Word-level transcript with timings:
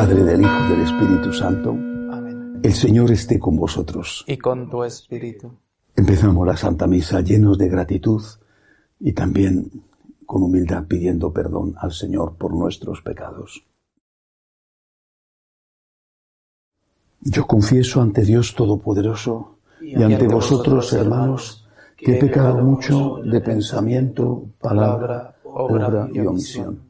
Padre, 0.00 0.24
del 0.24 0.40
Hijo 0.40 0.64
y 0.64 0.70
del 0.70 0.80
Espíritu 0.80 1.30
Santo, 1.30 1.70
Amén. 1.72 2.60
el 2.62 2.72
Señor 2.72 3.10
esté 3.10 3.38
con 3.38 3.54
vosotros. 3.54 4.24
Y 4.26 4.38
con 4.38 4.70
tu 4.70 4.82
espíritu. 4.82 5.52
Empezamos 5.94 6.46
la 6.46 6.56
Santa 6.56 6.86
Misa 6.86 7.20
llenos 7.20 7.58
de 7.58 7.68
gratitud 7.68 8.22
y 8.98 9.12
también 9.12 9.70
con 10.24 10.42
humildad 10.42 10.86
pidiendo 10.86 11.30
perdón 11.34 11.74
al 11.76 11.92
Señor 11.92 12.36
por 12.36 12.54
nuestros 12.54 13.02
pecados. 13.02 13.62
Yo 17.20 17.46
confieso 17.46 18.00
ante 18.00 18.22
Dios 18.22 18.54
Todopoderoso 18.54 19.58
y 19.82 20.02
ante 20.02 20.26
vosotros, 20.28 20.94
hermanos, 20.94 21.68
que 21.94 22.16
he 22.16 22.18
pecado 22.18 22.64
mucho 22.64 23.16
de 23.22 23.42
pensamiento, 23.42 24.46
palabra, 24.62 25.36
obra 25.44 26.08
y 26.10 26.20
omisión. 26.20 26.89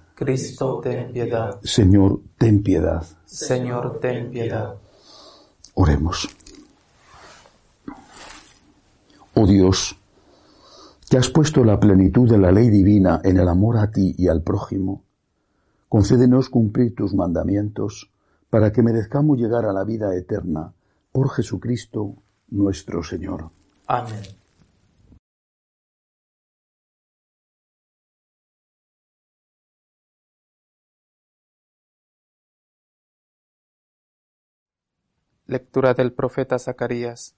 Cristo, 0.21 0.79
ten 0.83 1.11
piedad. 1.11 1.59
Señor, 1.63 2.21
ten 2.37 2.61
piedad. 2.61 3.03
Señor, 3.25 3.99
ten 3.99 4.29
piedad. 4.29 4.75
Oremos. 5.73 6.29
Oh 9.33 9.47
Dios, 9.47 9.97
que 11.09 11.17
has 11.17 11.27
puesto 11.27 11.63
la 11.63 11.79
plenitud 11.79 12.29
de 12.29 12.37
la 12.37 12.51
ley 12.51 12.69
divina 12.69 13.19
en 13.23 13.39
el 13.39 13.47
amor 13.47 13.79
a 13.79 13.89
ti 13.89 14.13
y 14.15 14.27
al 14.27 14.43
prójimo, 14.43 15.05
concédenos 15.89 16.49
cumplir 16.49 16.93
tus 16.93 17.15
mandamientos 17.15 18.11
para 18.51 18.71
que 18.71 18.83
merezcamos 18.83 19.39
llegar 19.39 19.65
a 19.65 19.73
la 19.73 19.83
vida 19.83 20.15
eterna 20.15 20.71
por 21.11 21.31
Jesucristo 21.31 22.13
nuestro 22.49 23.01
Señor. 23.01 23.49
Amén. 23.87 24.40
Lectura 35.51 35.93
del 35.93 36.13
profeta 36.13 36.57
Zacarías. 36.59 37.35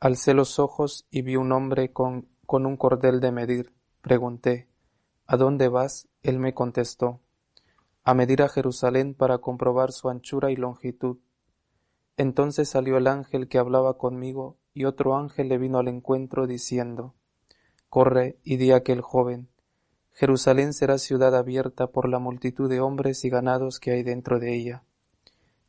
Alcé 0.00 0.34
los 0.34 0.58
ojos 0.58 1.06
y 1.08 1.22
vi 1.22 1.36
un 1.36 1.52
hombre 1.52 1.92
con, 1.92 2.26
un 2.48 2.76
cordel 2.76 3.20
de 3.20 3.30
medir. 3.30 3.72
Pregunté, 4.00 4.66
¿A 5.24 5.36
dónde 5.36 5.68
vas? 5.68 6.08
Él 6.24 6.40
me 6.40 6.52
contestó, 6.52 7.20
a 8.02 8.12
medir 8.14 8.42
a 8.42 8.48
Jerusalén 8.48 9.14
para 9.14 9.38
comprobar 9.38 9.92
su 9.92 10.08
anchura 10.08 10.50
y 10.50 10.56
longitud. 10.56 11.18
Entonces 12.16 12.70
salió 12.70 12.96
el 12.96 13.06
ángel 13.06 13.46
que 13.46 13.58
hablaba 13.58 13.98
conmigo, 13.98 14.56
y 14.74 14.84
otro 14.84 15.16
ángel 15.16 15.48
le 15.48 15.58
vino 15.58 15.78
al 15.78 15.86
encuentro 15.86 16.48
diciendo, 16.48 17.14
Corre 17.88 18.40
y 18.42 18.56
di 18.56 18.72
a 18.72 18.78
aquel 18.78 19.00
joven, 19.00 19.48
Jerusalén 20.10 20.72
será 20.72 20.98
ciudad 20.98 21.36
abierta 21.36 21.86
por 21.86 22.08
la 22.08 22.18
multitud 22.18 22.68
de 22.68 22.80
hombres 22.80 23.24
y 23.24 23.30
ganados 23.30 23.78
que 23.78 23.92
hay 23.92 24.02
dentro 24.02 24.40
de 24.40 24.56
ella. 24.56 24.82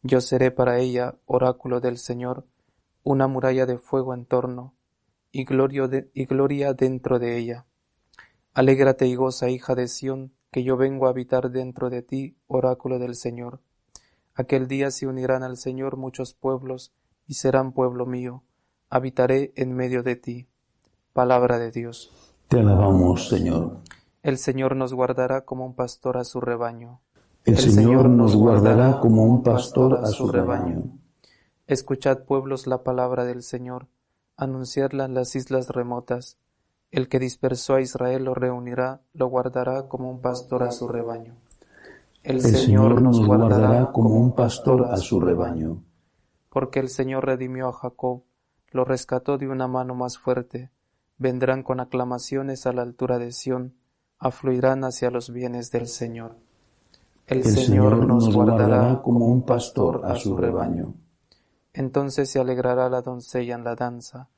Yo 0.03 0.21
seré 0.21 0.51
para 0.51 0.79
ella, 0.79 1.15
oráculo 1.25 1.79
del 1.79 1.97
Señor, 1.97 2.45
una 3.03 3.27
muralla 3.27 3.65
de 3.65 3.77
fuego 3.77 4.13
en 4.13 4.25
torno, 4.25 4.73
y 5.31 5.43
gloria, 5.45 5.87
de- 5.87 6.09
y 6.13 6.25
gloria 6.25 6.73
dentro 6.73 7.19
de 7.19 7.37
ella. 7.37 7.65
Alégrate 8.53 9.07
y 9.07 9.15
goza, 9.15 9.49
hija 9.49 9.75
de 9.75 9.87
Sión, 9.87 10.33
que 10.51 10.63
yo 10.63 10.77
vengo 10.77 11.07
a 11.07 11.09
habitar 11.09 11.51
dentro 11.51 11.89
de 11.89 12.01
ti, 12.01 12.37
oráculo 12.47 12.99
del 12.99 13.15
Señor. 13.15 13.61
Aquel 14.33 14.67
día 14.67 14.91
se 14.91 15.07
unirán 15.07 15.43
al 15.43 15.57
Señor 15.57 15.97
muchos 15.97 16.33
pueblos, 16.33 16.93
y 17.27 17.33
serán 17.35 17.73
pueblo 17.73 18.05
mío. 18.05 18.43
Habitaré 18.89 19.51
en 19.55 19.73
medio 19.73 20.03
de 20.03 20.15
ti. 20.15 20.47
Palabra 21.11 21.59
de 21.59 21.71
Dios. 21.71 22.11
Te 22.47 22.59
alabamos, 22.59 23.27
Señor. 23.27 23.79
El 24.23 24.37
Señor 24.37 24.75
nos 24.75 24.93
guardará 24.93 25.43
como 25.43 25.65
un 25.65 25.75
pastor 25.75 26.17
a 26.17 26.23
su 26.23 26.39
rebaño. 26.39 27.01
El 27.47 27.57
Señor 27.57 28.09
nos 28.09 28.35
guardará 28.35 28.99
como 28.99 29.23
un 29.23 29.41
pastor 29.41 30.01
a 30.03 30.07
su 30.07 30.27
rebaño. 30.27 30.83
Escuchad, 31.65 32.25
pueblos, 32.25 32.67
la 32.67 32.83
palabra 32.83 33.23
del 33.23 33.41
Señor, 33.41 33.87
anunciadla 34.35 35.05
en 35.05 35.13
las 35.13 35.33
islas 35.33 35.69
remotas. 35.69 36.37
El 36.91 37.07
que 37.07 37.19
dispersó 37.19 37.75
a 37.75 37.81
Israel 37.81 38.25
lo 38.25 38.33
reunirá, 38.33 38.99
lo 39.13 39.27
guardará 39.27 39.87
como 39.87 40.11
un 40.11 40.19
pastor 40.19 40.63
a 40.63 40.71
su 40.71 40.89
rebaño. 40.89 41.37
El, 42.21 42.35
El 42.35 42.41
Señor 42.41 43.01
nos 43.01 43.25
guardará 43.25 43.93
como 43.93 44.09
un 44.09 44.35
pastor 44.35 44.89
a 44.91 44.97
su 44.97 45.21
rebaño. 45.21 45.81
Porque 46.49 46.81
el 46.81 46.89
Señor 46.89 47.25
redimió 47.25 47.69
a 47.69 47.73
Jacob, 47.73 48.23
lo 48.71 48.83
rescató 48.83 49.37
de 49.37 49.47
una 49.47 49.69
mano 49.69 49.95
más 49.95 50.17
fuerte. 50.17 50.69
Vendrán 51.17 51.63
con 51.63 51.79
aclamaciones 51.79 52.67
a 52.67 52.73
la 52.73 52.81
altura 52.81 53.19
de 53.19 53.31
Sión, 53.31 53.77
afluirán 54.19 54.83
hacia 54.83 55.11
los 55.11 55.31
bienes 55.31 55.71
del 55.71 55.87
Señor. 55.87 56.45
El, 57.27 57.39
El 57.39 57.45
Señor 57.45 58.07
nos 58.07 58.33
guardará 58.33 59.01
como 59.01 59.27
un 59.27 59.43
pastor 59.43 60.01
a 60.05 60.15
su 60.15 60.35
rebaño. 60.37 60.93
Entonces 61.73 62.31
se 62.31 62.39
alegrará 62.39 62.89
la 62.89 63.01
doncella 63.01 63.53
en 63.55 63.63
la 63.63 63.75
danza, 63.75 64.29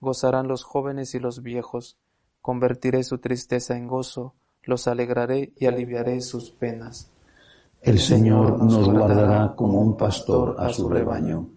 gozarán 0.00 0.48
los 0.48 0.64
jóvenes 0.64 1.14
y 1.14 1.20
los 1.20 1.42
viejos, 1.42 1.98
convertiré 2.40 3.04
su 3.04 3.18
tristeza 3.18 3.76
en 3.76 3.86
gozo, 3.86 4.34
los 4.62 4.88
alegraré 4.88 5.52
y 5.56 5.66
aliviaré 5.66 6.20
sus 6.22 6.50
penas. 6.50 7.10
El 7.82 7.98
Señor 7.98 8.62
nos 8.62 8.88
guardará 8.90 9.54
como 9.54 9.80
un 9.80 9.96
pastor 9.96 10.56
a 10.58 10.72
su 10.72 10.88
rebaño. 10.88 11.50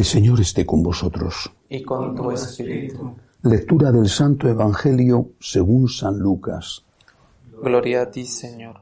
El 0.00 0.06
Señor 0.06 0.40
esté 0.40 0.64
con 0.64 0.82
vosotros. 0.82 1.52
Y 1.68 1.82
con 1.82 2.14
tu 2.14 2.30
espíritu. 2.30 3.16
Lectura 3.42 3.92
del 3.92 4.08
Santo 4.08 4.48
Evangelio 4.48 5.32
según 5.38 5.90
San 5.90 6.18
Lucas. 6.18 6.86
Gloria 7.62 8.00
a 8.00 8.10
ti, 8.10 8.24
Señor. 8.24 8.80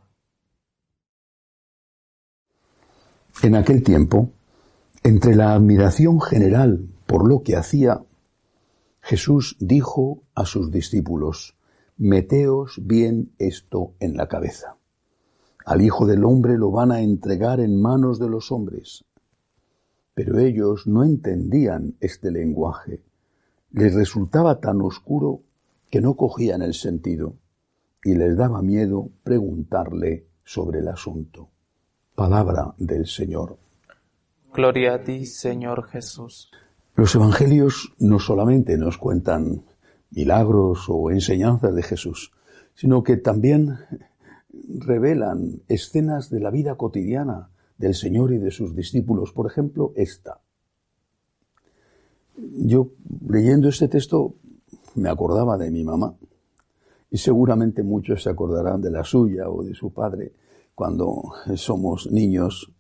En 3.43 3.56
aquel 3.56 3.82
tiempo, 3.82 4.31
entre 5.02 5.34
la 5.34 5.54
admiración 5.54 6.20
general 6.20 6.87
por 7.04 7.28
lo 7.28 7.43
que 7.43 7.56
hacía, 7.56 8.00
Jesús 9.00 9.56
dijo 9.58 10.22
a 10.37 10.44
sus 10.44 10.70
discípulos, 10.70 11.56
Meteos 11.96 12.78
bien 12.81 13.32
esto 13.40 13.90
en 13.98 14.16
la 14.16 14.28
cabeza. 14.28 14.76
Al 15.66 15.82
Hijo 15.82 16.06
del 16.06 16.25
Hombre 16.25 16.56
lo 16.56 16.70
van 16.70 16.93
a 16.93 17.00
entregar 17.00 17.58
en 17.58 17.82
manos 17.82 18.20
de 18.20 18.28
los 18.28 18.52
hombres. 18.52 19.04
Pero 20.19 20.41
ellos 20.41 20.88
no 20.88 21.05
entendían 21.05 21.94
este 22.00 22.32
lenguaje. 22.32 23.05
Les 23.70 23.94
resultaba 23.94 24.59
tan 24.59 24.81
oscuro 24.81 25.43
que 25.91 26.00
no 26.00 26.17
cogían 26.17 26.61
el 26.61 26.75
sentido 26.75 27.37
y 28.03 28.17
les 28.17 28.37
daba 28.37 28.61
miedo 28.61 29.11
preguntarle 29.23 30.26
sobre 30.43 30.81
el 30.81 30.88
asunto. 30.88 31.50
Palabra 32.17 32.75
del 32.79 33.06
Señor. 33.06 33.59
Gloria 34.53 34.94
a 34.94 35.05
ti, 35.05 35.25
Señor 35.25 35.87
Jesús. 35.87 36.50
Los 36.97 37.15
evangelios 37.15 37.94
no 38.00 38.19
solamente 38.19 38.76
nos 38.76 38.99
cuentan 38.99 39.67
milagros 40.11 40.87
o 40.88 41.12
enseñanzas 41.12 41.76
de 41.76 41.85
Jesús, 41.85 42.32
sino 42.75 43.05
que 43.05 43.19
también 43.19 43.79
revelan 44.81 45.62
escenas 45.69 46.29
de 46.29 46.41
la 46.41 46.50
vida 46.50 46.75
cotidiana 46.75 47.50
del 47.78 47.94
Señor 47.94 48.32
y 48.32 48.38
de 48.38 48.50
sus 48.50 48.75
discípulos. 48.75 49.32
Por 49.32 49.46
ejemplo, 49.46 49.92
esta. 49.96 50.40
Yo 52.36 52.90
leyendo 53.28 53.69
este 53.69 53.88
texto 53.88 54.34
me 54.94 55.08
acordaba 55.08 55.56
de 55.56 55.70
mi 55.70 55.84
mamá 55.84 56.14
y 57.10 57.19
seguramente 57.19 57.82
muchos 57.82 58.22
se 58.22 58.30
acordarán 58.30 58.80
de 58.82 58.90
la 58.90 59.04
suya 59.04 59.48
o 59.48 59.62
de 59.62 59.75
su 59.75 59.92
padre 59.92 60.32
cuando 60.75 61.32
somos 61.54 62.10
niños 62.10 62.72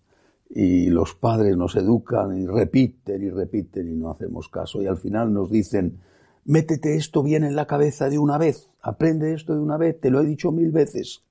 y 0.50 0.90
los 0.90 1.14
padres 1.14 1.56
nos 1.56 1.76
educan 1.76 2.38
y 2.38 2.46
repiten 2.46 3.22
y 3.22 3.30
repiten 3.30 3.88
y 3.88 3.96
no 3.96 4.10
hacemos 4.10 4.48
caso 4.48 4.82
y 4.82 4.86
al 4.86 4.96
final 4.96 5.32
nos 5.32 5.50
dicen 5.50 5.98
métete 6.44 6.96
esto 6.96 7.22
bien 7.22 7.44
en 7.44 7.56
la 7.56 7.66
cabeza 7.66 8.08
de 8.08 8.18
una 8.18 8.38
vez, 8.38 8.70
aprende 8.80 9.34
esto 9.34 9.54
de 9.54 9.60
una 9.60 9.76
vez, 9.76 10.00
te 10.00 10.10
lo 10.10 10.20
he 10.20 10.26
dicho 10.26 10.50
mil 10.50 10.70
veces. 10.70 11.27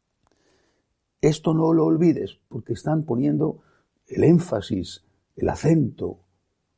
Esto 1.21 1.53
no 1.53 1.73
lo 1.73 1.85
olvides 1.85 2.39
porque 2.47 2.73
están 2.73 3.03
poniendo 3.03 3.61
el 4.07 4.23
énfasis, 4.23 5.03
el 5.35 5.49
acento 5.49 6.19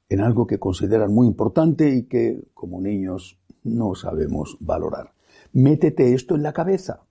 en 0.08 0.22
algo 0.22 0.48
que 0.48 0.60
consideran 0.60 1.14
muy 1.14 1.28
importante 1.28 1.90
y 1.94 2.04
que 2.04 2.48
como 2.54 2.82
niños 2.82 3.40
no 3.64 3.96
sabemos 3.96 4.58
valorar. 4.60 5.14
Métete 5.54 6.14
esto 6.14 6.36
en 6.36 6.44
la 6.44 6.54
cabeza. 6.54 7.04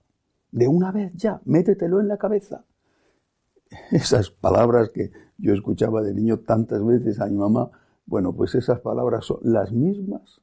De 0.51 0.67
una 0.67 0.91
vez 0.91 1.13
ya, 1.15 1.41
métetelo 1.45 2.01
en 2.01 2.07
la 2.07 2.17
cabeza. 2.17 2.65
Esas 3.91 4.31
palabras 4.31 4.89
que 4.89 5.11
yo 5.37 5.53
escuchaba 5.53 6.01
de 6.01 6.13
niño 6.13 6.39
tantas 6.39 6.83
veces 6.83 7.19
a 7.19 7.27
mi 7.27 7.37
mamá, 7.37 7.71
bueno, 8.05 8.33
pues 8.33 8.55
esas 8.55 8.79
palabras 8.79 9.25
son 9.25 9.37
las 9.43 9.71
mismas 9.71 10.41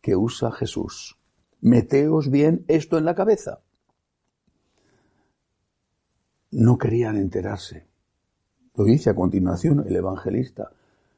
que 0.00 0.16
usa 0.16 0.50
Jesús. 0.50 1.18
Meteos 1.60 2.30
bien 2.30 2.64
esto 2.66 2.96
en 2.96 3.04
la 3.04 3.14
cabeza. 3.14 3.60
No 6.54 6.78
querían 6.78 7.16
enterarse. 7.16 7.88
Lo 8.76 8.84
dice 8.84 9.10
a 9.10 9.14
continuación 9.14 9.84
el 9.88 9.96
evangelista. 9.96 10.70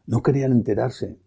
No 0.07 0.23
querían 0.23 0.53
enterarse. 0.53 1.19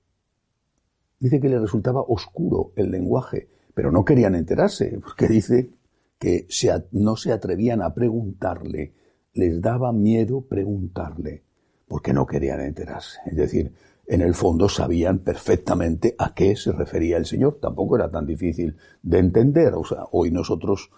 Dice 1.19 1.39
que 1.39 1.49
le 1.49 1.59
resultaba 1.59 2.01
oscuro 2.01 2.71
el 2.75 2.89
lenguaje, 2.89 3.49
pero 3.75 3.91
no 3.91 4.03
querían 4.03 4.33
enterarse, 4.33 4.99
porque 5.03 5.27
dice 5.27 5.69
que 6.17 6.47
no 6.91 7.17
se 7.17 7.31
atrevían 7.31 7.83
a 7.83 7.93
preguntarle, 7.93 8.93
les 9.33 9.61
daba 9.61 9.93
miedo 9.93 10.41
preguntarle, 10.41 11.43
porque 11.87 12.11
no 12.11 12.25
querían 12.25 12.61
enterarse. 12.61 13.19
Es 13.27 13.35
decir, 13.35 13.73
en 14.07 14.21
el 14.21 14.33
fondo 14.33 14.69
sabían 14.69 15.19
perfectamente 15.19 16.15
a 16.17 16.33
qué 16.33 16.55
se 16.55 16.71
refería 16.71 17.17
el 17.17 17.27
Señor. 17.27 17.59
Tampoco 17.61 17.95
era 17.95 18.09
tan 18.09 18.25
difícil 18.25 18.75
de 19.03 19.19
entender. 19.19 19.75
O 19.75 19.83
sea, 19.83 20.05
hoy 20.11 20.31
nosotros 20.31 20.89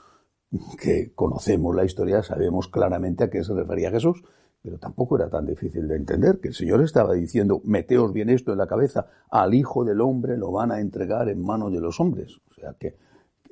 que 0.77 1.13
conocemos 1.13 1.75
la 1.75 1.85
historia 1.85 2.23
sabemos 2.23 2.67
claramente 2.67 3.23
a 3.23 3.29
qué 3.29 3.43
se 3.43 3.53
refería 3.53 3.91
Jesús, 3.91 4.23
pero 4.61 4.77
tampoco 4.77 5.15
era 5.15 5.29
tan 5.29 5.45
difícil 5.45 5.87
de 5.87 5.95
entender 5.95 6.39
que 6.39 6.49
el 6.49 6.53
Señor 6.53 6.83
estaba 6.83 7.13
diciendo, 7.13 7.61
meteos 7.63 8.13
bien 8.13 8.29
esto 8.29 8.51
en 8.51 8.59
la 8.59 8.67
cabeza, 8.67 9.07
al 9.29 9.53
Hijo 9.53 9.83
del 9.83 10.01
Hombre 10.01 10.37
lo 10.37 10.51
van 10.51 10.71
a 10.71 10.79
entregar 10.79 11.29
en 11.29 11.41
manos 11.41 11.71
de 11.71 11.79
los 11.79 11.99
hombres. 11.99 12.39
O 12.51 12.53
sea 12.53 12.75
que, 12.79 12.95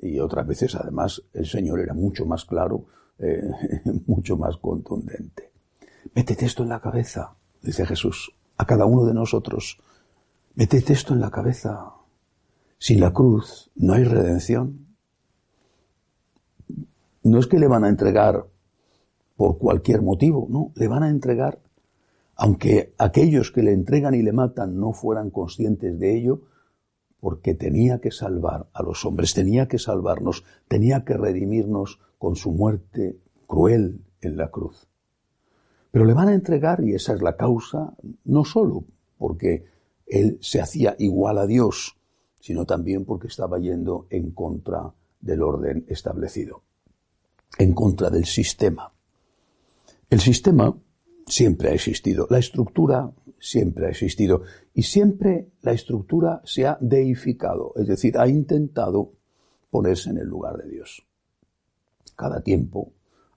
y 0.00 0.20
otras 0.20 0.46
veces 0.46 0.74
además 0.76 1.22
el 1.32 1.46
Señor 1.46 1.80
era 1.80 1.94
mucho 1.94 2.26
más 2.26 2.44
claro, 2.44 2.84
eh, 3.18 3.42
mucho 4.06 4.36
más 4.36 4.56
contundente. 4.58 5.50
Métete 6.14 6.46
esto 6.46 6.62
en 6.62 6.68
la 6.68 6.80
cabeza, 6.80 7.34
dice 7.60 7.86
Jesús, 7.86 8.32
a 8.56 8.66
cada 8.66 8.84
uno 8.84 9.04
de 9.04 9.14
nosotros. 9.14 9.80
Métete 10.54 10.92
esto 10.92 11.14
en 11.14 11.20
la 11.20 11.30
cabeza. 11.30 11.92
Sin 12.78 13.00
la 13.00 13.12
cruz 13.12 13.70
no 13.74 13.94
hay 13.94 14.04
redención. 14.04 14.89
No 17.22 17.38
es 17.38 17.46
que 17.46 17.58
le 17.58 17.68
van 17.68 17.84
a 17.84 17.88
entregar 17.88 18.46
por 19.36 19.58
cualquier 19.58 20.02
motivo, 20.02 20.46
no, 20.50 20.72
le 20.74 20.88
van 20.88 21.02
a 21.02 21.08
entregar, 21.08 21.60
aunque 22.36 22.94
aquellos 22.98 23.50
que 23.50 23.62
le 23.62 23.72
entregan 23.72 24.14
y 24.14 24.22
le 24.22 24.32
matan 24.32 24.78
no 24.78 24.92
fueran 24.92 25.30
conscientes 25.30 25.98
de 25.98 26.16
ello, 26.16 26.42
porque 27.20 27.54
tenía 27.54 28.00
que 28.00 28.10
salvar 28.10 28.68
a 28.72 28.82
los 28.82 29.04
hombres, 29.04 29.34
tenía 29.34 29.68
que 29.68 29.78
salvarnos, 29.78 30.44
tenía 30.68 31.04
que 31.04 31.14
redimirnos 31.14 32.00
con 32.18 32.36
su 32.36 32.52
muerte 32.52 33.18
cruel 33.46 34.04
en 34.20 34.36
la 34.36 34.50
cruz. 34.50 34.88
Pero 35.90 36.04
le 36.04 36.14
van 36.14 36.28
a 36.28 36.34
entregar, 36.34 36.82
y 36.82 36.94
esa 36.94 37.14
es 37.14 37.22
la 37.22 37.36
causa, 37.36 37.94
no 38.24 38.44
solo 38.44 38.84
porque 39.18 39.64
él 40.06 40.38
se 40.40 40.60
hacía 40.60 40.96
igual 40.98 41.38
a 41.38 41.46
Dios, 41.46 41.96
sino 42.40 42.64
también 42.64 43.04
porque 43.04 43.26
estaba 43.26 43.58
yendo 43.58 44.06
en 44.10 44.30
contra 44.30 44.92
del 45.20 45.42
orden 45.42 45.84
establecido, 45.88 46.62
en 47.58 47.72
contra 47.72 48.10
del 48.10 48.24
sistema. 48.24 48.92
El 50.08 50.20
sistema 50.20 50.76
siempre 51.26 51.70
ha 51.70 51.74
existido, 51.74 52.26
la 52.30 52.38
estructura 52.38 53.10
siempre 53.38 53.86
ha 53.86 53.90
existido 53.90 54.42
y 54.74 54.82
siempre 54.82 55.48
la 55.62 55.72
estructura 55.72 56.42
se 56.44 56.66
ha 56.66 56.76
deificado, 56.80 57.72
es 57.76 57.86
decir, 57.86 58.18
ha 58.18 58.28
intentado 58.28 59.12
ponerse 59.70 60.10
en 60.10 60.18
el 60.18 60.26
lugar 60.26 60.56
de 60.56 60.68
Dios. 60.68 61.06
Cada 62.16 62.42
tiempo 62.42 62.92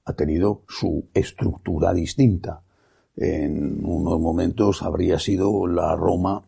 ha 0.05 0.13
tenido 0.13 0.63
su 0.67 1.07
estructura 1.13 1.93
distinta. 1.93 2.63
En 3.15 3.85
unos 3.85 4.19
momentos 4.19 4.81
habría 4.81 5.19
sido 5.19 5.67
la 5.67 5.95
Roma 5.95 6.43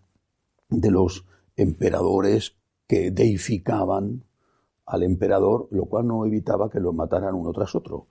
de 0.69 0.91
los 0.91 1.25
emperadores 1.55 2.55
que 2.87 3.11
deificaban 3.11 4.23
al 4.85 5.03
emperador, 5.03 5.67
lo 5.71 5.85
cual 5.85 6.07
no 6.07 6.25
evitaba 6.25 6.69
que 6.69 6.79
lo 6.79 6.93
mataran 6.93 7.35
uno 7.35 7.51
tras 7.51 7.75
otro 7.75 8.07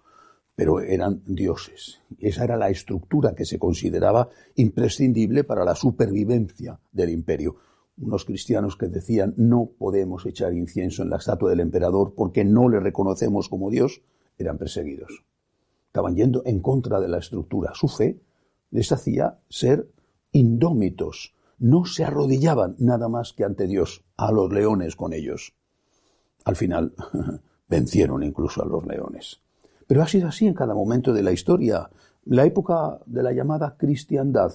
pero 0.57 0.81
eran 0.81 1.23
dioses. 1.27 2.01
Esa 2.19 2.45
era 2.45 2.57
la 2.57 2.71
estructura 2.71 3.35
que 3.35 3.45
se 3.45 3.59
consideraba 3.59 4.29
imprescindible 4.55 5.45
para 5.45 5.65
la 5.65 5.75
supervivencia 5.75 6.81
del 6.93 7.11
imperio. 7.11 7.57
Unos 7.97 8.25
cristianos 8.25 8.77
que 8.77 8.89
decían 8.89 9.35
no 9.37 9.71
podemos 9.79 10.27
echar 10.27 10.53
incienso 10.53 11.03
en 11.03 11.11
la 11.11 11.17
estatua 11.17 11.51
del 11.51 11.61
emperador 11.61 12.15
porque 12.15 12.45
no 12.45 12.69
le 12.69 12.81
reconocemos 12.81 13.49
como 13.49 13.71
Dios, 13.71 14.03
eran 14.39 14.59
perseguidos. 14.59 15.25
Estaban 15.87 16.17
yendo 16.17 16.43
en 16.45 16.61
contra 16.61 17.01
de 17.01 17.09
la 17.09 17.19
estructura. 17.19 17.73
Su 17.75 17.89
fe 17.89 18.21
les 18.71 18.91
hacía 18.91 19.39
ser 19.49 19.89
indómitos. 20.33 21.35
No 21.59 21.85
se 21.85 22.05
arrodillaban 22.05 22.75
nada 22.79 23.09
más 23.09 23.33
que 23.33 23.45
ante 23.45 23.69
Dios, 23.69 24.05
a 24.17 24.33
los 24.33 24.53
leones 24.53 24.97
con 24.97 25.13
ellos. 25.13 25.55
Al 26.45 26.57
final 26.57 26.95
vencieron 27.69 28.23
incluso 28.23 28.63
a 28.63 28.67
los 28.67 28.87
leones. 28.87 29.41
Pero 29.87 30.03
ha 30.03 30.09
sido 30.09 30.29
así 30.29 30.47
en 30.47 30.55
cada 30.55 30.75
momento 30.75 31.13
de 31.13 31.23
la 31.23 31.33
historia. 31.33 31.91
La 32.25 32.45
época 32.45 33.01
de 33.07 33.23
la 33.23 33.33
llamada 33.33 33.77
cristiandad, 33.77 34.53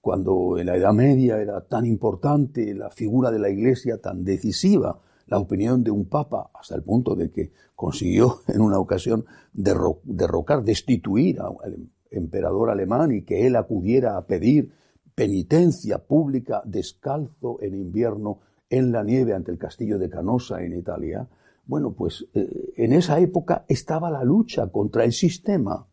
cuando 0.00 0.58
en 0.58 0.66
la 0.66 0.76
Edad 0.76 0.92
Media 0.92 1.40
era 1.40 1.60
tan 1.62 1.84
importante 1.86 2.74
la 2.74 2.90
figura 2.90 3.30
de 3.30 3.38
la 3.38 3.50
Iglesia, 3.50 3.98
tan 3.98 4.24
decisiva, 4.24 5.00
la 5.26 5.38
opinión 5.38 5.82
de 5.82 5.90
un 5.90 6.06
papa, 6.06 6.50
hasta 6.54 6.74
el 6.74 6.82
punto 6.82 7.14
de 7.14 7.30
que 7.30 7.52
consiguió 7.74 8.40
en 8.48 8.60
una 8.60 8.78
ocasión 8.78 9.24
derrocar, 9.52 10.62
destituir 10.62 11.40
al 11.40 11.88
emperador 12.10 12.70
alemán 12.70 13.12
y 13.12 13.22
que 13.22 13.46
él 13.46 13.56
acudiera 13.56 14.16
a 14.16 14.26
pedir 14.26 14.72
penitencia 15.14 15.98
pública 15.98 16.62
descalzo 16.64 17.58
en 17.60 17.74
invierno 17.74 18.40
en 18.72 18.90
la 18.90 19.04
nieve 19.04 19.34
ante 19.34 19.52
el 19.52 19.58
castillo 19.58 19.98
de 19.98 20.08
Canosa 20.08 20.62
en 20.62 20.72
Italia, 20.72 21.28
bueno, 21.66 21.92
pues 21.92 22.26
eh, 22.32 22.72
en 22.76 22.94
esa 22.94 23.20
época 23.20 23.66
estaba 23.68 24.10
la 24.10 24.24
lucha 24.24 24.66
contra 24.68 25.04
el 25.04 25.12
sistema, 25.12 25.86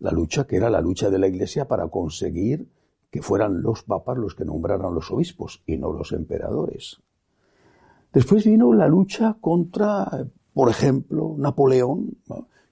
la 0.00 0.10
lucha 0.10 0.44
que 0.44 0.56
era 0.56 0.68
la 0.68 0.80
lucha 0.80 1.10
de 1.10 1.18
la 1.20 1.28
Iglesia 1.28 1.68
para 1.68 1.86
conseguir 1.86 2.66
que 3.08 3.22
fueran 3.22 3.62
los 3.62 3.84
papas 3.84 4.18
los 4.18 4.34
que 4.34 4.44
nombraran 4.44 4.92
los 4.94 5.12
obispos 5.12 5.62
y 5.64 5.76
no 5.76 5.92
los 5.92 6.10
emperadores. 6.12 7.00
Después 8.12 8.44
vino 8.44 8.72
la 8.72 8.88
lucha 8.88 9.36
contra, 9.40 10.26
por 10.52 10.70
ejemplo, 10.70 11.36
Napoleón, 11.38 12.16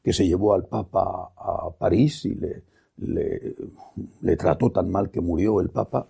que 0.02 0.12
se 0.12 0.26
llevó 0.26 0.54
al 0.54 0.66
papa 0.66 1.30
a 1.36 1.70
París 1.78 2.24
y 2.24 2.34
le, 2.34 2.64
le 2.96 4.36
trató 4.36 4.70
tan 4.72 4.90
mal 4.90 5.10
que 5.10 5.20
murió 5.20 5.60
el 5.60 5.70
papa, 5.70 6.08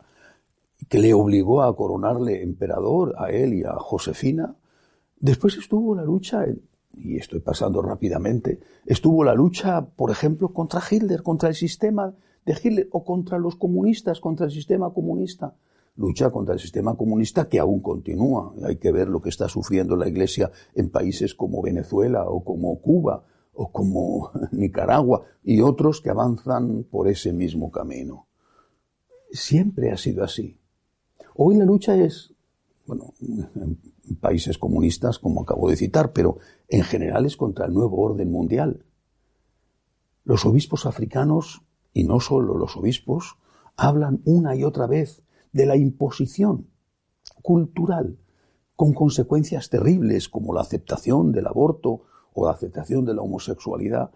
que 0.88 0.99
le 0.99 1.14
obligó 1.14 1.62
a 1.62 1.75
coronarle 1.75 2.42
emperador 2.42 3.14
a 3.18 3.30
él 3.30 3.54
y 3.54 3.64
a 3.64 3.75
Josefina, 3.75 4.56
Después 5.18 5.56
estuvo 5.56 5.95
la 5.95 6.04
lucha, 6.04 6.45
y 6.95 7.16
estoy 7.16 7.40
pasando 7.40 7.80
rápidamente, 7.80 8.61
estuvo 8.85 9.25
la 9.25 9.35
lucha, 9.35 9.85
por 9.85 10.11
ejemplo, 10.11 10.52
contra 10.52 10.83
Hitler, 10.88 11.23
contra 11.23 11.49
el 11.49 11.54
sistema 11.54 12.14
de 12.45 12.52
Hitler, 12.62 12.88
o 12.92 13.02
contra 13.02 13.38
los 13.38 13.56
comunistas, 13.56 14.21
contra 14.21 14.47
el 14.47 14.52
sistema 14.52 14.92
comunista. 14.92 15.54
Lucha 15.97 16.30
contra 16.30 16.52
el 16.52 16.61
sistema 16.61 16.95
comunista 16.95 17.49
que 17.49 17.59
aún 17.59 17.80
continúa. 17.80 18.52
Hay 18.64 18.76
que 18.76 18.92
ver 18.92 19.09
lo 19.09 19.23
que 19.23 19.30
está 19.30 19.49
sufriendo 19.49 19.97
la 19.97 20.06
Iglesia 20.06 20.50
en 20.75 20.90
países 20.90 21.35
como 21.35 21.62
Venezuela 21.62 22.28
o 22.28 22.45
como 22.45 22.78
Cuba 22.83 23.25
o 23.54 23.73
como 23.73 24.30
Nicaragua 24.52 25.23
y 25.42 25.62
otros 25.62 26.02
que 26.02 26.11
avanzan 26.11 26.85
por 26.90 27.09
ese 27.09 27.33
mismo 27.33 27.71
camino. 27.71 28.26
Siempre 29.30 29.90
ha 29.90 29.97
sido 29.97 30.23
así. 30.23 30.61
Hoy 31.38 31.57
la 31.57 31.66
lucha 31.66 31.95
es, 31.97 32.33
bueno, 32.87 33.12
en 33.21 34.16
países 34.21 34.57
comunistas, 34.57 35.19
como 35.19 35.43
acabo 35.43 35.69
de 35.69 35.76
citar, 35.76 36.12
pero 36.12 36.38
en 36.69 36.83
general 36.83 37.26
es 37.26 37.37
contra 37.37 37.66
el 37.66 37.75
nuevo 37.75 38.00
orden 38.00 38.31
mundial. 38.31 38.87
Los 40.25 40.47
obispos 40.47 40.87
africanos, 40.87 41.62
y 41.93 42.05
no 42.05 42.21
solo 42.21 42.57
los 42.57 42.76
obispos, 42.76 43.37
hablan 43.76 44.23
una 44.25 44.57
y 44.57 44.64
otra 44.64 44.87
vez 44.87 45.23
de 45.52 45.66
la 45.66 45.76
imposición 45.76 46.69
cultural, 47.43 48.19
con 48.75 48.95
consecuencias 48.95 49.69
terribles 49.69 50.31
como 50.31 50.55
la 50.55 50.62
aceptación 50.62 51.33
del 51.33 51.49
aborto 51.49 52.05
o 52.33 52.47
la 52.47 52.52
aceptación 52.52 53.05
de 53.05 53.14
la 53.14 53.23
homosexualidad, 53.23 54.11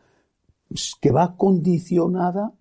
que 1.01 1.11
va 1.11 1.37
condicionada 1.37 2.55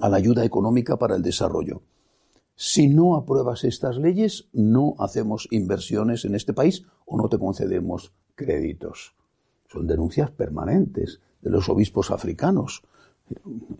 a 0.00 0.08
la 0.10 0.16
ayuda 0.18 0.44
económica 0.44 0.98
para 0.98 1.16
el 1.16 1.22
desarrollo. 1.22 1.82
Si 2.62 2.88
no 2.88 3.16
apruebas 3.16 3.64
estas 3.64 3.96
leyes, 3.96 4.50
no 4.52 4.94
hacemos 4.98 5.48
inversiones 5.50 6.26
en 6.26 6.34
este 6.34 6.52
país 6.52 6.84
o 7.06 7.16
no 7.16 7.26
te 7.30 7.38
concedemos 7.38 8.12
créditos. 8.34 9.14
Son 9.66 9.86
denuncias 9.86 10.30
permanentes 10.30 11.22
de 11.40 11.48
los 11.48 11.70
obispos 11.70 12.10
africanos. 12.10 12.82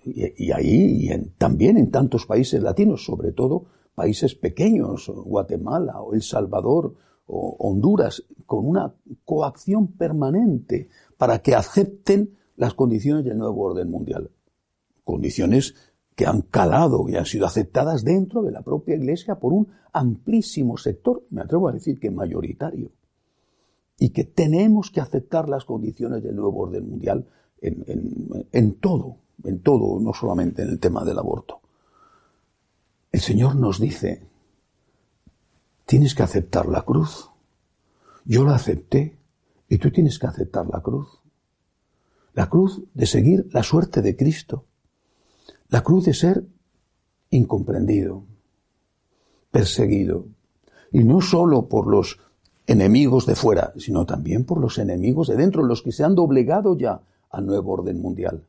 Y, 0.03 0.51
ahí, 0.53 1.11
y 1.11 1.31
también 1.37 1.77
en 1.77 1.91
tantos 1.91 2.25
países 2.25 2.63
latinos, 2.63 3.05
sobre 3.05 3.33
todo 3.33 3.67
países 3.95 4.35
pequeños, 4.35 5.13
Guatemala 5.15 6.01
o 6.01 6.15
El 6.15 6.23
Salvador 6.23 6.95
o 7.27 7.57
Honduras, 7.59 8.25
con 8.47 8.67
una 8.67 8.95
coacción 9.27 9.89
permanente 9.89 10.89
para 11.19 11.43
que 11.43 11.55
acepten 11.55 12.39
las 12.57 12.73
condiciones 12.73 13.27
del 13.27 13.37
nuevo 13.37 13.61
orden 13.61 13.91
mundial. 13.91 14.31
Condiciones 15.05 15.75
que 16.21 16.27
han 16.27 16.43
calado 16.43 17.09
y 17.09 17.17
han 17.17 17.25
sido 17.25 17.47
aceptadas 17.47 18.05
dentro 18.05 18.43
de 18.43 18.53
la 18.53 18.61
propia 18.61 18.95
Iglesia 18.95 19.37
por 19.37 19.55
un 19.55 19.69
amplísimo 19.95 20.77
sector, 20.77 21.25
me 21.31 21.41
atrevo 21.41 21.67
a 21.67 21.73
decir 21.73 21.99
que 21.99 22.11
mayoritario, 22.11 22.91
y 23.99 24.11
que 24.11 24.25
tenemos 24.25 24.91
que 24.91 25.01
aceptar 25.01 25.49
las 25.49 25.65
condiciones 25.65 26.23
del 26.23 26.37
nuevo 26.37 26.59
orden 26.59 26.91
mundial 26.91 27.27
en, 27.63 28.75
todo, 28.75 29.17
en 29.45 29.63
todo, 29.63 29.99
no 29.99 30.13
solamente 30.13 30.61
en 30.61 30.69
el 30.69 30.79
tema 30.79 31.07
del 31.07 31.19
aborto. 31.19 31.63
El 33.13 33.21
Señor 33.21 33.57
nos 33.57 33.81
dice, 33.81 34.23
tienes 35.87 36.15
que 36.15 36.23
aceptar 36.23 36.67
la 36.67 36.83
cruz. 36.83 37.31
Yo 38.27 38.45
la 38.45 38.57
acepté 38.57 39.17
y 39.71 39.79
tú 39.79 39.91
tienes 39.91 40.19
que 40.19 40.27
aceptar 40.27 40.67
la 40.67 40.83
cruz. 40.83 41.23
La 42.35 42.51
cruz 42.51 42.83
de 42.93 43.07
seguir 43.07 43.49
la 43.53 43.63
suerte 43.63 44.03
de 44.03 44.17
Cristo 44.17 44.67
la 45.71 45.83
cruz 45.83 46.05
de 46.05 46.15
ser 46.15 46.45
incomprendido, 47.31 48.25
perseguido, 49.53 50.27
y 50.91 51.05
no 51.05 51.21
solo 51.21 51.69
por 51.69 51.87
los 51.87 52.19
enemigos 52.67 53.25
de 53.25 53.37
fuera, 53.37 53.73
sino 53.77 54.05
también 54.05 54.45
por 54.45 54.61
los 54.61 54.79
enemigos 54.79 55.29
de 55.29 55.37
dentro, 55.37 55.63
los 55.63 55.83
que 55.83 55.93
se 55.93 56.03
han 56.03 56.17
doblegado 56.17 56.77
ya 56.77 57.03
al 57.31 57.47
nuevo 57.47 57.73
orden 57.73 58.01
mundial. 58.01 58.45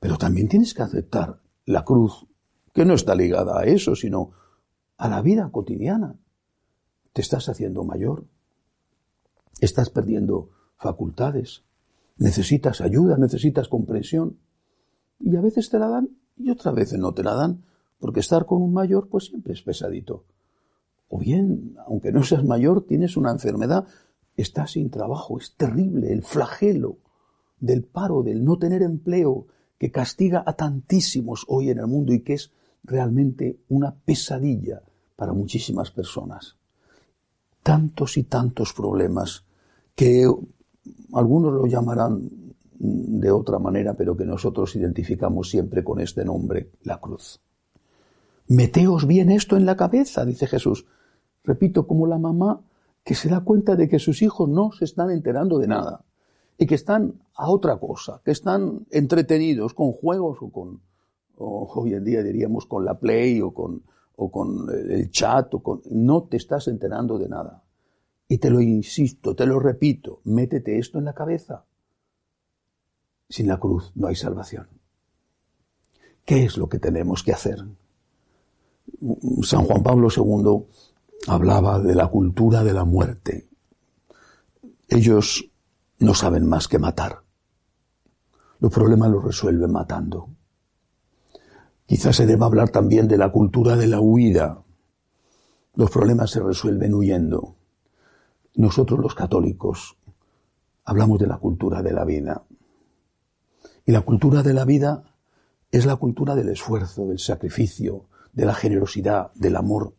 Pero 0.00 0.16
también 0.16 0.48
tienes 0.48 0.72
que 0.72 0.82
aceptar 0.82 1.40
la 1.66 1.84
cruz, 1.84 2.26
que 2.72 2.86
no 2.86 2.94
está 2.94 3.14
ligada 3.14 3.60
a 3.60 3.64
eso, 3.64 3.94
sino 3.94 4.30
a 4.96 5.08
la 5.08 5.20
vida 5.20 5.50
cotidiana. 5.52 6.16
Te 7.12 7.20
estás 7.20 7.50
haciendo 7.50 7.84
mayor, 7.84 8.24
estás 9.60 9.90
perdiendo 9.90 10.48
facultades, 10.76 11.62
necesitas 12.16 12.80
ayuda, 12.80 13.18
necesitas 13.18 13.68
comprensión, 13.68 14.38
y 15.20 15.36
a 15.36 15.42
veces 15.42 15.68
te 15.68 15.78
la 15.78 15.88
dan 15.88 16.21
y 16.36 16.50
otra 16.50 16.72
vez 16.72 16.92
no 16.94 17.12
te 17.12 17.22
la 17.22 17.34
dan, 17.34 17.64
porque 17.98 18.20
estar 18.20 18.46
con 18.46 18.62
un 18.62 18.72
mayor 18.72 19.08
pues 19.08 19.26
siempre 19.26 19.52
es 19.52 19.62
pesadito. 19.62 20.24
O 21.08 21.18
bien, 21.18 21.76
aunque 21.86 22.10
no 22.10 22.22
seas 22.22 22.44
mayor, 22.44 22.86
tienes 22.86 23.16
una 23.16 23.30
enfermedad, 23.30 23.86
estás 24.36 24.72
sin 24.72 24.90
trabajo, 24.90 25.38
es 25.38 25.54
terrible 25.56 26.12
el 26.12 26.22
flagelo 26.22 26.98
del 27.60 27.84
paro, 27.84 28.22
del 28.22 28.44
no 28.44 28.58
tener 28.58 28.82
empleo, 28.82 29.46
que 29.78 29.90
castiga 29.90 30.42
a 30.46 30.52
tantísimos 30.54 31.44
hoy 31.48 31.70
en 31.70 31.78
el 31.78 31.86
mundo 31.86 32.12
y 32.12 32.20
que 32.20 32.34
es 32.34 32.52
realmente 32.84 33.60
una 33.68 33.94
pesadilla 33.94 34.82
para 35.16 35.32
muchísimas 35.32 35.90
personas. 35.90 36.56
Tantos 37.62 38.16
y 38.16 38.24
tantos 38.24 38.72
problemas 38.72 39.44
que 39.94 40.26
algunos 41.12 41.52
lo 41.52 41.66
llamarán 41.66 42.30
de 42.84 43.30
otra 43.30 43.60
manera, 43.60 43.94
pero 43.94 44.16
que 44.16 44.24
nosotros 44.24 44.74
identificamos 44.74 45.48
siempre 45.48 45.84
con 45.84 46.00
este 46.00 46.24
nombre, 46.24 46.70
la 46.82 46.98
cruz. 46.98 47.40
Meteos 48.48 49.06
bien 49.06 49.30
esto 49.30 49.56
en 49.56 49.66
la 49.66 49.76
cabeza, 49.76 50.24
dice 50.24 50.48
Jesús. 50.48 50.84
Repito, 51.44 51.86
como 51.86 52.08
la 52.08 52.18
mamá 52.18 52.60
que 53.04 53.14
se 53.14 53.28
da 53.28 53.40
cuenta 53.40 53.76
de 53.76 53.88
que 53.88 54.00
sus 54.00 54.20
hijos 54.22 54.48
no 54.48 54.72
se 54.72 54.84
están 54.84 55.10
enterando 55.10 55.58
de 55.58 55.68
nada 55.68 56.04
y 56.58 56.66
que 56.66 56.74
están 56.74 57.20
a 57.36 57.48
otra 57.50 57.78
cosa, 57.78 58.20
que 58.24 58.32
están 58.32 58.84
entretenidos 58.90 59.74
con 59.74 59.92
juegos 59.92 60.38
o 60.40 60.50
con, 60.50 60.80
hoy 61.36 61.94
en 61.94 62.04
día 62.04 62.22
diríamos 62.24 62.66
con 62.66 62.84
la 62.84 62.98
play 62.98 63.40
o 63.40 63.52
con, 63.52 63.84
o 64.16 64.28
con 64.28 64.66
el 64.70 65.08
chat 65.12 65.54
o 65.54 65.62
con, 65.62 65.82
no 65.92 66.24
te 66.24 66.36
estás 66.36 66.66
enterando 66.66 67.16
de 67.16 67.28
nada. 67.28 67.62
Y 68.26 68.38
te 68.38 68.50
lo 68.50 68.60
insisto, 68.60 69.36
te 69.36 69.46
lo 69.46 69.60
repito, 69.60 70.20
métete 70.24 70.78
esto 70.78 70.98
en 70.98 71.04
la 71.04 71.12
cabeza. 71.12 71.64
Sin 73.32 73.48
la 73.48 73.58
cruz 73.58 73.92
no 73.94 74.08
hay 74.08 74.14
salvación. 74.14 74.68
¿Qué 76.26 76.44
es 76.44 76.58
lo 76.58 76.68
que 76.68 76.78
tenemos 76.78 77.22
que 77.22 77.32
hacer? 77.32 77.64
San 79.40 79.64
Juan 79.64 79.82
Pablo 79.82 80.08
II 80.14 80.66
hablaba 81.28 81.78
de 81.78 81.94
la 81.94 82.08
cultura 82.08 82.62
de 82.62 82.74
la 82.74 82.84
muerte. 82.84 83.48
Ellos 84.86 85.50
no 85.98 86.12
saben 86.12 86.46
más 86.46 86.68
que 86.68 86.78
matar. 86.78 87.22
Los 88.58 88.70
problemas 88.70 89.10
los 89.10 89.24
resuelven 89.24 89.72
matando. 89.72 90.28
Quizás 91.86 92.16
se 92.16 92.26
deba 92.26 92.44
hablar 92.44 92.68
también 92.68 93.08
de 93.08 93.16
la 93.16 93.32
cultura 93.32 93.76
de 93.76 93.86
la 93.86 93.98
huida. 93.98 94.62
Los 95.74 95.90
problemas 95.90 96.32
se 96.32 96.40
resuelven 96.40 96.92
huyendo. 96.92 97.56
Nosotros 98.56 99.00
los 99.00 99.14
católicos 99.14 99.96
hablamos 100.84 101.18
de 101.18 101.28
la 101.28 101.38
cultura 101.38 101.82
de 101.82 101.92
la 101.92 102.04
vida. 102.04 102.44
Y 103.84 103.92
la 103.92 104.02
cultura 104.02 104.42
de 104.42 104.54
la 104.54 104.64
vida 104.64 105.04
es 105.70 105.86
la 105.86 105.96
cultura 105.96 106.34
del 106.34 106.50
esfuerzo, 106.50 107.08
del 107.08 107.18
sacrificio, 107.18 108.06
de 108.32 108.44
la 108.44 108.54
generosidad, 108.54 109.32
del 109.34 109.56
amor. 109.56 109.94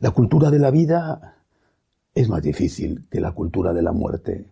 La 0.00 0.10
cultura 0.10 0.50
de 0.50 0.58
la 0.58 0.70
vida 0.70 1.38
es 2.14 2.28
más 2.28 2.42
difícil 2.42 3.06
que 3.10 3.20
la 3.20 3.32
cultura 3.32 3.72
de 3.72 3.82
la 3.82 3.92
muerte, 3.92 4.50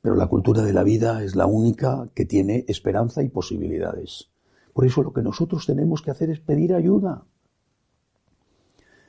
pero 0.00 0.16
la 0.16 0.26
cultura 0.26 0.62
de 0.62 0.72
la 0.72 0.82
vida 0.82 1.22
es 1.22 1.36
la 1.36 1.46
única 1.46 2.08
que 2.14 2.24
tiene 2.24 2.64
esperanza 2.68 3.22
y 3.22 3.28
posibilidades. 3.28 4.30
Por 4.72 4.86
eso 4.86 5.02
lo 5.02 5.12
que 5.12 5.22
nosotros 5.22 5.66
tenemos 5.66 6.02
que 6.02 6.10
hacer 6.10 6.30
es 6.30 6.40
pedir 6.40 6.74
ayuda. 6.74 7.24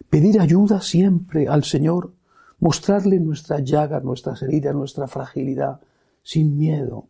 Pedir 0.09 0.39
ayuda 0.39 0.81
siempre 0.81 1.47
al 1.47 1.63
Señor, 1.63 2.13
mostrarle 2.59 3.19
nuestras 3.19 3.63
llagas, 3.63 4.03
nuestras 4.03 4.41
heridas, 4.41 4.75
nuestra 4.75 5.07
fragilidad, 5.07 5.81
sin 6.23 6.57
miedo, 6.57 7.09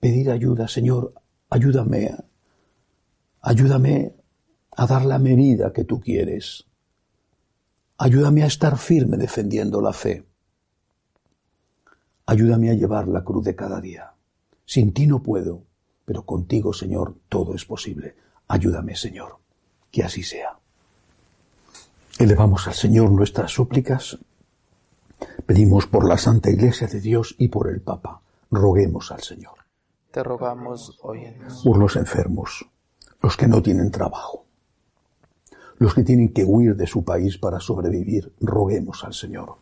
pedir 0.00 0.30
ayuda, 0.30 0.66
Señor, 0.66 1.12
ayúdame, 1.50 2.16
ayúdame 3.42 4.14
a 4.72 4.86
dar 4.86 5.04
la 5.04 5.18
medida 5.18 5.72
que 5.72 5.84
tú 5.84 6.00
quieres. 6.00 6.64
Ayúdame 7.98 8.42
a 8.42 8.46
estar 8.46 8.78
firme 8.78 9.18
defendiendo 9.18 9.80
la 9.82 9.92
fe. 9.92 10.24
Ayúdame 12.24 12.70
a 12.70 12.74
llevar 12.74 13.08
la 13.08 13.22
cruz 13.22 13.44
de 13.44 13.54
cada 13.54 13.80
día. 13.80 14.12
Sin 14.64 14.94
ti 14.94 15.06
no 15.06 15.22
puedo, 15.22 15.64
pero 16.06 16.24
contigo, 16.24 16.72
Señor, 16.72 17.16
todo 17.28 17.54
es 17.54 17.66
posible. 17.66 18.14
Ayúdame, 18.48 18.96
Señor, 18.96 19.36
que 19.90 20.02
así 20.02 20.22
sea. 20.22 20.56
Elevamos 22.18 22.66
al 22.68 22.74
Señor 22.74 23.10
nuestras 23.10 23.52
súplicas. 23.52 24.18
Pedimos 25.44 25.86
por 25.86 26.08
la 26.08 26.16
Santa 26.16 26.50
Iglesia 26.50 26.86
de 26.86 27.00
Dios 27.00 27.34
y 27.36 27.48
por 27.48 27.68
el 27.68 27.80
Papa. 27.80 28.22
Roguemos 28.50 29.12
al 29.12 29.22
Señor 29.22 29.59
te 30.10 30.22
rogamos, 30.22 30.98
Por 31.64 31.78
los 31.78 31.96
enfermos, 31.96 32.66
los 33.22 33.36
que 33.36 33.46
no 33.46 33.62
tienen 33.62 33.90
trabajo, 33.90 34.46
los 35.78 35.94
que 35.94 36.02
tienen 36.02 36.32
que 36.32 36.44
huir 36.44 36.76
de 36.76 36.86
su 36.86 37.04
país 37.04 37.38
para 37.38 37.60
sobrevivir, 37.60 38.34
roguemos 38.40 39.04
al 39.04 39.14
Señor. 39.14 39.58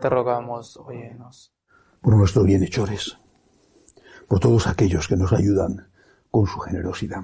Te 0.00 0.08
rogamos, 0.10 0.76
óyenos. 0.76 1.52
Por 2.00 2.16
nuestros 2.16 2.44
bienhechores, 2.44 3.16
por 4.28 4.40
todos 4.40 4.66
aquellos 4.66 5.08
que 5.08 5.16
nos 5.16 5.32
ayudan 5.32 5.88
con 6.30 6.46
su 6.46 6.58
generosidad. 6.58 7.22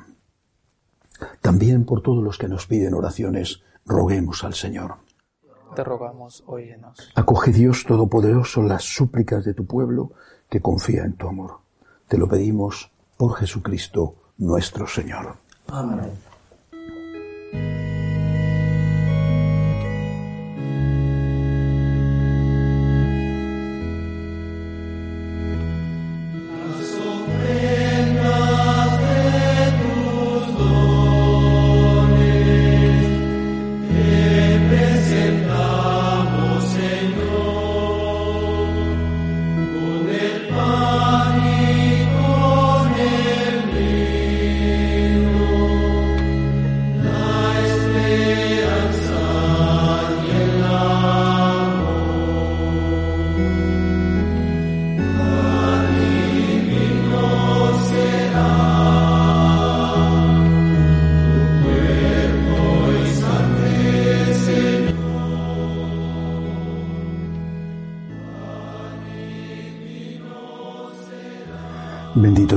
También 1.43 1.85
por 1.85 2.03
todos 2.03 2.23
los 2.23 2.39
que 2.39 2.49
nos 2.49 2.67
piden 2.67 2.95
oraciones, 2.95 3.63
roguemos 3.85 4.45
al 4.45 4.55
Señor. 4.55 4.97
Te 5.75 5.85
rogamos, 5.85 6.43
óyenos. 6.47 7.11
Acoge 7.15 7.53
Dios 7.53 7.85
Todopoderoso 7.87 8.63
las 8.63 8.85
súplicas 8.85 9.45
de 9.45 9.55
tu 9.55 9.67
pueblo 9.67 10.13
que 10.49 10.61
confía 10.61 11.05
en 11.05 11.17
tu 11.17 11.29
amor. 11.29 11.60
Te 12.11 12.19
lo 12.19 12.27
pedimos 12.27 12.91
por 13.17 13.37
Jesucristo 13.37 14.17
nuestro 14.39 14.85
Señor. 14.89 15.37
Amén. 15.69 16.11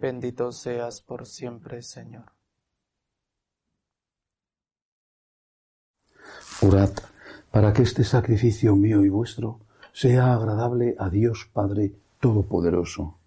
Bendito 0.00 0.52
seas 0.52 1.00
por 1.00 1.26
siempre, 1.26 1.82
Señor. 1.82 2.32
Orad 6.62 6.90
para 7.50 7.72
que 7.72 7.82
este 7.82 8.04
sacrificio 8.04 8.74
mío 8.74 9.04
y 9.04 9.08
vuestro 9.08 9.60
sea 9.92 10.34
agradable 10.34 10.96
a 10.98 11.08
Dios 11.08 11.48
Padre 11.52 11.92
Todopoderoso. 12.20 13.18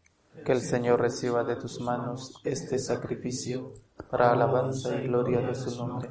Que 0.45 0.51
el 0.51 0.61
Señor 0.61 0.99
reciba 0.99 1.43
de 1.43 1.55
tus 1.55 1.79
manos 1.79 2.41
este 2.43 2.77
sacrificio 2.79 3.73
para 4.09 4.31
alabanza 4.31 5.01
y 5.01 5.07
gloria 5.07 5.39
de 5.41 5.55
su 5.55 5.85
nombre, 5.85 6.09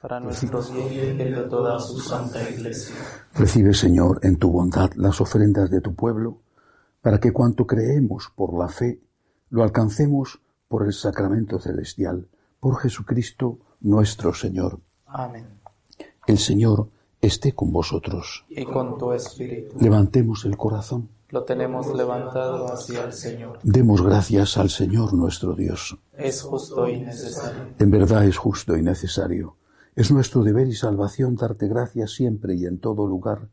para 0.00 0.18
nuestro 0.20 0.60
bien 0.62 1.18
y 1.18 1.22
el 1.22 1.34
de 1.34 1.42
toda 1.42 1.78
su 1.78 1.98
santa 2.00 2.42
iglesia. 2.48 2.96
Recibe, 3.34 3.74
Señor, 3.74 4.18
en 4.22 4.36
tu 4.38 4.50
bondad 4.50 4.92
las 4.94 5.20
ofrendas 5.20 5.70
de 5.70 5.80
tu 5.80 5.94
pueblo, 5.94 6.40
para 7.00 7.18
que 7.18 7.32
cuanto 7.32 7.66
creemos 7.66 8.32
por 8.34 8.58
la 8.58 8.68
fe 8.68 9.00
lo 9.52 9.62
alcancemos 9.62 10.40
por 10.66 10.86
el 10.86 10.94
sacramento 10.94 11.58
celestial, 11.58 12.26
por 12.58 12.78
Jesucristo 12.78 13.58
nuestro 13.80 14.32
Señor. 14.32 14.80
Amén. 15.04 15.46
El 16.26 16.38
Señor 16.38 16.88
esté 17.20 17.54
con 17.54 17.70
vosotros. 17.70 18.46
Y 18.48 18.64
con 18.64 18.96
tu 18.96 19.12
espíritu. 19.12 19.76
Levantemos 19.78 20.46
el 20.46 20.56
corazón. 20.56 21.10
Lo 21.28 21.44
tenemos 21.44 21.94
levantado 21.94 22.72
hacia 22.72 23.04
el 23.04 23.12
Señor. 23.12 23.58
Demos 23.62 24.00
gracias 24.00 24.56
al 24.56 24.70
Señor 24.70 25.12
nuestro 25.12 25.54
Dios. 25.54 25.98
Es 26.16 26.40
justo 26.40 26.88
y 26.88 27.00
necesario. 27.00 27.74
En 27.78 27.90
verdad 27.90 28.24
es 28.24 28.38
justo 28.38 28.74
y 28.78 28.82
necesario. 28.82 29.56
Es 29.94 30.10
nuestro 30.10 30.42
deber 30.42 30.66
y 30.66 30.74
salvación 30.74 31.36
darte 31.36 31.68
gracias 31.68 32.12
siempre 32.12 32.54
y 32.54 32.64
en 32.64 32.78
todo 32.78 33.06
lugar, 33.06 33.50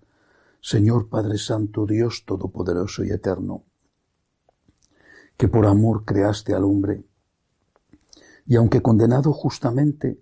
Señor 0.62 1.10
Padre 1.10 1.38
Santo, 1.38 1.86
Dios 1.86 2.23
Todopoderoso 2.26 3.04
y 3.04 3.12
Eterno 3.12 3.63
que 5.39 5.47
por 5.47 5.65
amor 5.65 6.04
creaste 6.04 6.54
al 6.54 6.65
hombre, 6.65 7.06
y 8.45 8.58
aunque 8.58 8.82
condenado 8.82 9.32
justamente, 9.32 10.19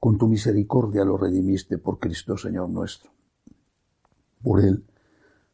con 0.00 0.16
tu 0.16 0.26
misericordia 0.26 1.04
lo 1.04 1.18
redimiste 1.18 1.76
por 1.76 1.98
Cristo 1.98 2.38
Señor 2.38 2.70
nuestro. 2.70 3.10
Por 4.42 4.64
él, 4.64 4.86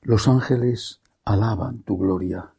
los 0.02 0.28
ángeles 0.28 1.00
alaban 1.24 1.82
tu 1.82 1.98
gloria. 1.98 2.52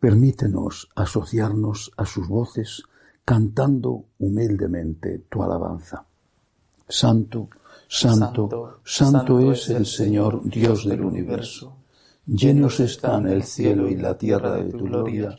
Permítenos 0.00 0.88
asociarnos 0.94 1.92
a 1.98 2.06
sus 2.06 2.26
voces 2.26 2.84
cantando 3.22 4.06
humildemente 4.18 5.18
tu 5.28 5.42
alabanza. 5.42 6.06
Santo, 6.88 7.50
santo, 7.86 8.80
santo, 8.86 9.52
es 9.52 9.68
el 9.68 9.84
Señor 9.84 10.48
Dios 10.48 10.88
del 10.88 11.04
universo. 11.04 11.76
Llenos 12.24 12.80
están 12.80 13.28
el 13.28 13.42
cielo 13.42 13.86
y 13.86 13.96
la 13.96 14.16
tierra 14.16 14.54
de 14.54 14.72
tu 14.72 14.84
gloria 14.84 15.38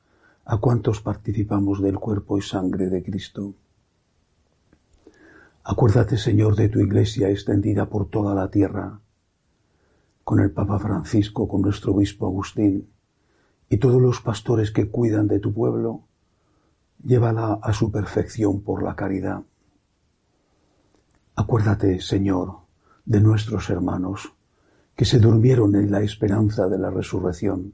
a 0.45 0.57
cuantos 0.57 1.01
participamos 1.01 1.81
del 1.81 1.99
cuerpo 1.99 2.37
y 2.37 2.41
sangre 2.41 2.89
de 2.89 3.03
Cristo. 3.03 3.53
Acuérdate, 5.63 6.17
Señor, 6.17 6.55
de 6.55 6.69
tu 6.69 6.79
iglesia 6.79 7.29
extendida 7.29 7.87
por 7.87 8.09
toda 8.09 8.33
la 8.33 8.49
tierra, 8.49 8.99
con 10.23 10.39
el 10.39 10.51
Papa 10.51 10.79
Francisco, 10.79 11.47
con 11.47 11.61
nuestro 11.61 11.93
obispo 11.93 12.25
Agustín 12.25 12.89
y 13.69 13.77
todos 13.77 14.01
los 14.01 14.21
pastores 14.21 14.71
que 14.71 14.89
cuidan 14.89 15.27
de 15.27 15.39
tu 15.39 15.53
pueblo, 15.53 16.01
llévala 17.03 17.59
a 17.61 17.73
su 17.73 17.91
perfección 17.91 18.61
por 18.61 18.83
la 18.83 18.95
caridad. 18.95 19.43
Acuérdate, 21.35 22.01
Señor, 22.01 22.57
de 23.05 23.21
nuestros 23.21 23.69
hermanos 23.69 24.33
que 24.95 25.05
se 25.05 25.19
durmieron 25.19 25.75
en 25.75 25.91
la 25.91 26.01
esperanza 26.01 26.67
de 26.67 26.77
la 26.77 26.89
resurrección 26.89 27.73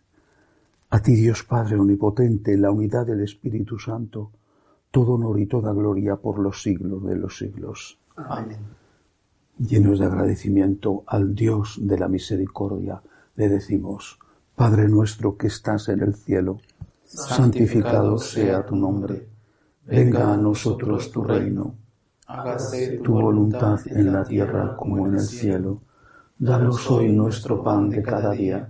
a 0.91 1.01
ti 1.01 1.15
Dios 1.15 1.43
Padre 1.43 1.79
Omnipotente, 1.79 2.53
en 2.53 2.61
la 2.61 2.71
unidad 2.71 3.05
del 3.05 3.21
Espíritu 3.21 3.79
Santo, 3.79 4.31
todo 4.91 5.13
honor 5.13 5.39
y 5.39 5.45
toda 5.45 5.71
gloria 5.71 6.17
por 6.17 6.37
los 6.37 6.61
siglos 6.61 7.05
de 7.05 7.15
los 7.15 7.37
siglos. 7.37 7.97
Amén. 8.17 8.57
Llenos 9.57 9.99
de 9.99 10.05
agradecimiento 10.05 11.03
al 11.07 11.33
Dios 11.33 11.79
de 11.81 11.97
la 11.97 12.09
misericordia, 12.09 13.01
le 13.35 13.47
decimos, 13.47 14.19
Padre 14.53 14.89
nuestro 14.89 15.37
que 15.37 15.47
estás 15.47 15.87
en 15.87 16.01
el 16.01 16.13
cielo, 16.13 16.57
santificado 17.05 18.17
sea 18.17 18.65
tu 18.65 18.75
nombre, 18.75 19.29
venga 19.85 20.33
a 20.33 20.37
nosotros 20.37 21.09
tu 21.09 21.23
reino, 21.23 21.73
hágase 22.27 22.97
tu 22.97 23.13
voluntad 23.13 23.79
en 23.85 24.11
la 24.11 24.25
tierra 24.25 24.75
como 24.75 25.07
en 25.07 25.13
el 25.13 25.21
cielo. 25.21 25.81
Danos 26.37 26.89
hoy 26.91 27.13
nuestro 27.13 27.63
pan 27.63 27.89
de 27.89 28.01
cada 28.01 28.31
día, 28.31 28.69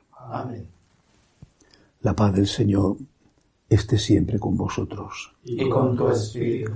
Amén. 0.31 0.65
La 2.01 2.15
paz 2.15 2.33
del 2.33 2.47
Señor 2.47 2.95
esté 3.69 3.97
siempre 3.97 4.39
con 4.39 4.55
vosotros. 4.55 5.33
Y 5.43 5.69
con 5.69 5.95
tu 5.95 6.09
espíritu. 6.09 6.71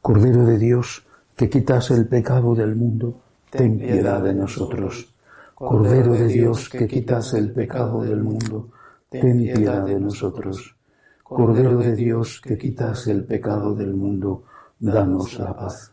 Cordero 0.00 0.44
de 0.44 0.58
Dios, 0.58 1.04
que 1.34 1.48
quitas 1.48 1.90
el 1.90 2.06
pecado 2.06 2.54
del 2.54 2.76
mundo, 2.76 3.20
ten 3.50 3.78
piedad 3.78 4.22
de 4.22 4.34
nosotros. 4.34 5.14
Cordero 5.54 6.12
de 6.12 6.28
Dios, 6.28 6.68
que 6.68 6.86
quitas 6.86 7.34
el 7.34 7.50
pecado 7.52 8.02
del 8.02 8.22
mundo, 8.22 8.68
ten 9.08 9.38
piedad 9.38 9.84
de 9.84 9.98
nosotros. 9.98 10.76
Cordero 11.22 11.78
de 11.78 11.96
Dios, 11.96 12.40
que 12.40 12.56
quitas 12.56 13.06
el 13.08 13.24
pecado 13.24 13.74
del 13.74 13.94
mundo, 13.94 14.44
danos 14.78 15.38
la 15.38 15.56
paz. 15.56 15.92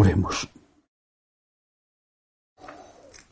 Oremos. 0.00 0.48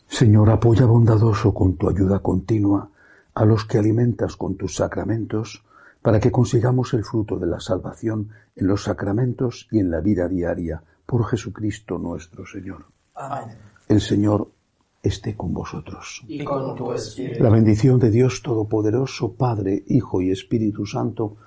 Señor, 0.09 0.51
apoya 0.51 0.85
bondadoso 0.85 1.55
con 1.55 1.77
tu 1.77 1.89
ayuda 1.89 2.19
continua 2.19 2.91
a 3.35 3.45
los 3.45 3.65
que 3.67 3.79
alimentas 3.79 4.35
con 4.35 4.57
tus 4.57 4.75
sacramentos, 4.75 5.63
para 6.03 6.19
que 6.19 6.33
consigamos 6.33 6.93
el 6.95 7.05
fruto 7.05 7.39
de 7.39 7.47
la 7.47 7.61
salvación 7.61 8.31
en 8.57 8.67
los 8.67 8.83
sacramentos 8.83 9.69
y 9.71 9.79
en 9.79 9.93
la 9.93 10.01
vida 10.01 10.27
diaria, 10.27 10.83
por 11.07 11.25
Jesucristo 11.27 11.99
nuestro 11.99 12.45
Señor. 12.45 12.87
Amén. 13.15 13.57
El 13.87 14.01
Señor 14.01 14.51
esté 15.01 15.37
con 15.37 15.55
vosotros. 15.55 16.25
Y 16.27 16.43
con 16.43 16.75
tu 16.75 16.93
espíritu. 16.93 17.45
La 17.45 17.51
bendición 17.51 18.01
de 18.01 18.11
Dios 18.11 18.43
Todopoderoso, 18.43 19.35
Padre, 19.35 19.85
Hijo 19.87 20.21
y 20.21 20.33
Espíritu 20.33 20.85
Santo, 20.85 21.37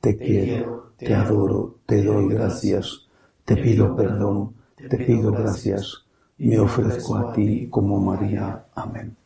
te 0.00 0.16
quiero, 0.16 0.92
te 0.96 1.14
adoro, 1.14 1.76
te 1.86 2.02
doy 2.02 2.28
gracias, 2.28 3.08
te 3.44 3.56
pido 3.56 3.94
perdón, 3.94 4.54
te 4.76 4.96
pido 4.96 5.32
gracias, 5.32 6.04
me 6.38 6.58
ofrezco 6.58 7.16
a 7.16 7.32
ti 7.32 7.68
como 7.68 8.00
María. 8.00 8.66
Amén. 8.74 9.19